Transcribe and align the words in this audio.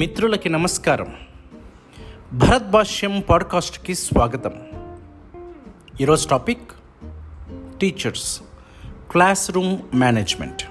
మిత్రులకి 0.00 0.48
నమస్కారం. 0.48 1.14
భరత్ 2.32 2.70
భాష్యం 2.70 3.22
పాడ్కాస్ట్కి 3.28 3.94
స్వాగతం. 3.94 4.52
ఈరోజు 6.00 6.28
topic 6.28 6.70
teachers 7.80 8.42
class 9.10 9.50
room 9.50 9.78
management 9.94 10.62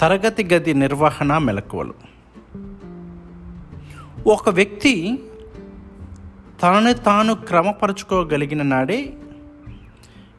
తరగతి 0.00 0.44
గది 0.44 0.74
నిర్వహణ 0.74 1.38
మెలకువలు. 1.38 1.94
ఒక 4.28 4.48
వ్యక్తి 4.48 5.22
తనని 6.62 6.94
తాను 6.94 7.34
క్రమపరుచుకోగలిగిన 7.34 8.62
నాడే 8.62 9.14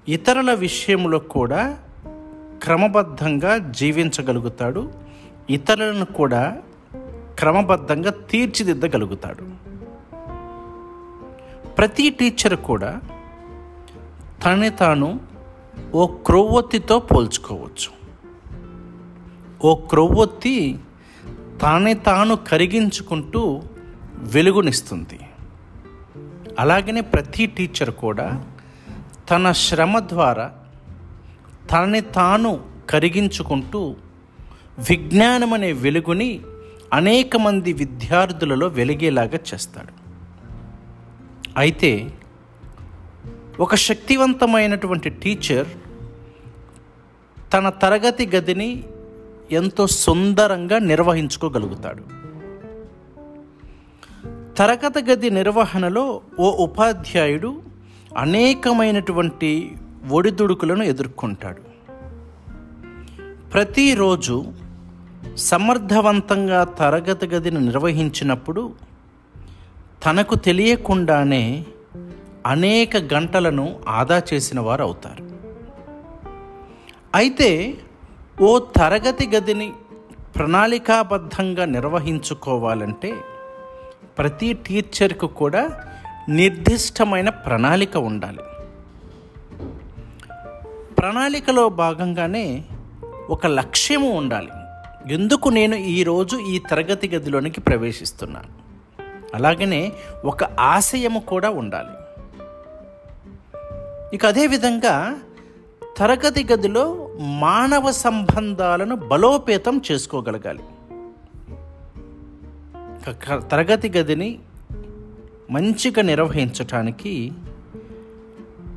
ఇతరుల 0.10 0.54
విషయంలో 0.54 1.20
కూడా 1.20 1.80
క్రమబద్ధంగా 2.64 3.58
జీవించగలుగుతాడు. 3.58 5.09
ఇతరులను 5.50 6.06
కూడా 6.06 6.58
క్రమబద్ధంగా 7.40 8.12
తీర్చిదిద్దగలుగుతాడు. 8.12 9.44
ప్రతి 11.68 12.10
టీచర్ 12.10 12.56
కూడా 12.56 13.02
తనని 14.46 14.70
తాను 14.70 15.20
ఓ 15.94 16.08
క్రొవ్వొత్తితో 16.08 17.00
పోల్చుకోవచ్చు. 17.00 18.00
ఓ 19.64 19.76
క్రొవ్వొత్తి 19.76 20.80
తనని 21.64 21.94
తాను 21.94 22.36
కరిగించుకుంటూ 22.36 23.62
వెలుగునిస్తుంది. 24.20 25.20
అలాగనే 26.60 27.02
ప్రతి 27.02 27.46
టీచర్ 27.46 27.92
కూడా 27.92 28.46
తన 29.30 29.52
శ్రమ 29.52 30.00
ద్వారా 30.00 30.52
తనని 31.72 32.02
తాను 32.02 32.60
కరిగించుకుంటూ 32.90 33.96
విజ్ఞానం 34.80 35.54
అనే 35.54 35.72
వెలుగుని 35.72 36.40
అనేక 36.94 37.38
మంది 37.38 37.74
విద్యార్థులలో 37.74 38.68
వెలిగేలాగా 38.68 39.40
చేస్తాడు. 39.54 39.94
అయితే 41.58 42.14
ఒక 43.60 43.76
శక్తివంతమైనటువంటి 43.76 45.10
టీచర్ 45.10 45.68
తన 47.54 47.70
తరగతి 47.70 48.28
గదిని 48.36 48.84
ఎంతో 49.52 49.88
సుందరంగా 49.88 50.80
నిర్వహించుకోగలుగుతాడు. 50.80 52.04
తరగతి 54.56 55.12
గది 55.12 55.30
నిర్వహణలో 55.30 56.22
ఓ 56.40 56.66
ఉపాధ్యాయుడు 56.66 57.62
అనేకమైనటువంటి 58.18 59.76
ఒడిదుడుకులను 60.12 60.84
ఎదుర్కొంటాడు. 60.84 61.70
ప్రతిరోజు 63.52 64.46
సమర్థవంతంగా 65.40 66.64
తరగతి 66.64 67.28
గదిని 67.28 67.60
నిర్వహించినప్పుడు 67.60 68.74
తనకు 70.06 70.36
తెలియకుండానే 70.36 71.66
అనేక 72.46 72.98
గంటలను 72.98 73.80
ఆదా 73.88 74.22
చేసిన 74.34 74.60
వారు 74.60 74.84
అవుతారు 74.84 75.24
అయితే 77.16 77.78
ఓ 78.42 78.60
తరగతి 78.60 79.28
గదిని 79.28 79.74
ప్రణాళికాబద్ధంగా 80.36 81.66
నిర్వహించుకోవాలంటే 81.66 83.14
ప్రతి 84.18 84.54
టీచర్కు 84.54 85.28
కూడా 85.28 85.86
నిర్దిష్టమైన 86.30 87.30
ప్రణాళిక 87.30 87.98
ఉండాలి. 87.98 88.40
ప్రణాళికలో 90.96 91.70
భాగంగానే 91.70 92.64
ఒక 93.30 93.48
లక్ష్యము 93.48 94.10
ఉండాలి. 94.10 94.50
ఎందుకు 95.08 95.50
నేను 95.50 95.76
ఈరోజు 95.76 96.38
ఈ 96.38 96.60
తరగతి 96.60 97.08
గదిలోనికి 97.08 97.62
ప్రవేశిస్తున్నాను? 97.62 98.48
అలాగనే 99.36 99.92
ఒక 100.26 100.44
ఆశయము 100.44 101.20
కూడా 101.20 101.50
ఉండాలి. 101.50 101.90
ఇక 104.16 104.26
అదేవిధంగా 104.26 105.16
తరగతి 105.98 106.48
గదిలో 106.54 107.10
మానవ 107.20 107.92
సంబంధాలను 107.92 108.96
బలోపేతం 108.96 109.82
చేసుకోగలగాలి. 109.92 110.64
తరగతి 113.52 113.90
గదిని 113.90 114.40
మంచిగా 115.52 116.02
నిర్వహించటానికి 116.02 117.32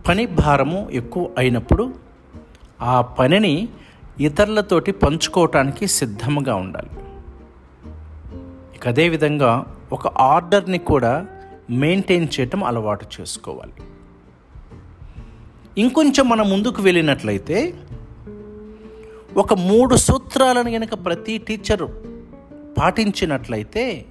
పని 0.08 0.26
భారము 0.26 0.90
ఎక్కువ 0.90 1.30
అయినప్పుడు 1.38 1.94
ఆ 2.80 3.00
పనిని 3.00 3.68
ఇతరులతోటి 4.20 4.92
పంచుకోవటానికి 4.92 5.86
సిద్ధంగా 5.86 6.54
ఉండాలి. 6.54 6.90
ఇక 8.76 8.88
అదేవిధంగా 8.88 9.76
ఒక 9.92 10.06
ఆర్డర్ని 10.06 10.78
కూడా 10.78 11.26
మెయింటైన్ 11.70 12.28
చేయటం 12.40 12.64
అలవాటు 12.64 13.06
చేసుకోవాలి. 13.20 13.72
ఇంకొంచెం 15.78 16.28
మనం 16.28 16.50
ముందుకు 16.50 16.82
వెళ్ళినట్లయితే 16.82 17.74
ఒక 19.36 19.54
మూడు 19.54 19.96
సూత్రాలను 19.96 20.70
కనుక 20.70 20.94
ప్రతి 21.04 21.38
టీచరు 21.38 21.88
పాటించినట్లయితే 22.78 24.04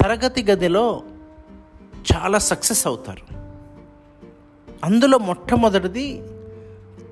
తరగతి 0.00 0.42
గదిలో 0.42 1.02
చాలా 2.14 2.38
సక్సెస్ 2.38 2.86
అవుతారు. 2.86 3.34
అందులో 4.84 5.18
మొట్టమొదటిది 5.18 6.22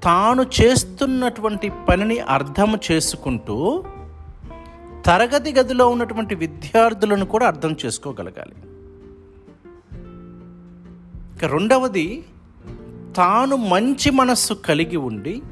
తాను 0.03 0.47
చేస్తున్నటువంటి 0.61 1.73
పనిని 1.89 2.19
అర్థం 2.19 2.79
చేసుకుంటూ 2.93 3.85
తరగతి 5.05 5.53
గదిలో 5.53 5.89
ఉన్నటువంటి 5.89 6.35
విద్యార్థులను 6.35 7.25
కూడా 7.25 7.47
అర్థం 7.47 7.77
చేసుకోగలగాలి. 7.87 8.55
ఇక 11.37 11.45
రెండవది 11.45 12.25
తాను 13.17 13.57
మంచి 13.57 14.11
మనస్సు 14.11 14.55
కలిగి 14.55 14.97
ఉండి 14.97 15.43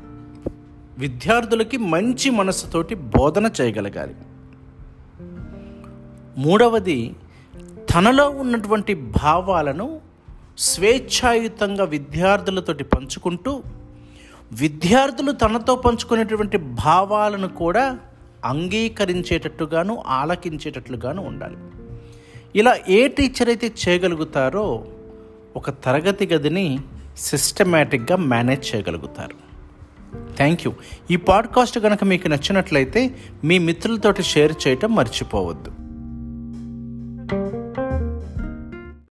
విద్యార్థులకి 0.99 1.77
మంచి 1.77 2.31
మనస్సుతోటి 2.31 2.95
బోధన 2.95 3.51
చేయగలగాలి. 3.61 4.15
మూడవది 6.39 7.17
తనలో 7.95 8.31
ఉన్నటువంటి 8.31 8.95
భావాలను 8.95 10.01
స్వేచ్ఛాయుతంగా 10.59 11.85
విద్యార్థులతోటి 11.85 12.85
పంచుకుంటూ 12.85 13.63
విద్యార్థులు 14.53 15.33
తనతో 15.33 15.77
పంచుకునేటువంటి 15.77 16.57
భావాలను 16.59 17.49
కూడా 17.49 17.99
అంగీకరించేటట్టుగాను 18.45 20.03
ఆలకించేటట్లుగాను 20.07 21.27
ఉండాలి. 21.27 21.57
ఇలా 22.57 22.77
ఏ 22.89 23.09
టీచర్ 23.09 23.49
అయితే 23.49 23.73
చేయగలుగుతారో 23.89 24.87
ఒక 25.57 25.71
తరగతి 25.71 26.27
గదిని 26.27 26.79
సిస్టమేటిక్గా 27.17 28.17
మేనేజ్ 28.17 28.77
చేయగలుగుతారు. 28.77 29.49
థ్యాంక్ 30.37 30.67
యూ 30.67 30.73
ఈ 31.11 31.17
పాడ్కాస్ట్ 31.17 31.79
కనుక 31.79 32.05
మీకు 32.05 32.29
నచ్చినట్లయితే 32.29 33.15
మీ 33.45 33.59
మిత్రులతోటి 33.59 34.23
షేర్ 34.23 34.69
చేయటం 34.69 34.95
మర్చిపోవద్దు. 34.95 35.73